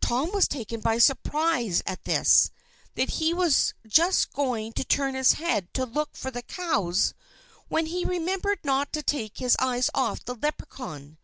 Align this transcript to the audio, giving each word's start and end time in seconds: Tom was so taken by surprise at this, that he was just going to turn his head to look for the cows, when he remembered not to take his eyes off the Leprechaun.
Tom 0.00 0.32
was 0.32 0.46
so 0.46 0.48
taken 0.48 0.80
by 0.80 0.98
surprise 0.98 1.80
at 1.86 2.02
this, 2.02 2.50
that 2.96 3.08
he 3.08 3.32
was 3.32 3.72
just 3.86 4.32
going 4.32 4.72
to 4.72 4.82
turn 4.82 5.14
his 5.14 5.34
head 5.34 5.72
to 5.74 5.86
look 5.86 6.16
for 6.16 6.32
the 6.32 6.42
cows, 6.42 7.14
when 7.68 7.86
he 7.86 8.04
remembered 8.04 8.58
not 8.64 8.92
to 8.92 9.00
take 9.04 9.38
his 9.38 9.54
eyes 9.60 9.88
off 9.94 10.24
the 10.24 10.34
Leprechaun. 10.34 11.18